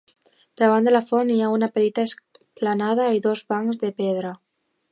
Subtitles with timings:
[0.61, 4.33] Davant de la font hi ha una petita esplanada i dos bancs de pedra.